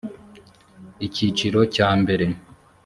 [1.07, 2.27] icyiciro cya mbere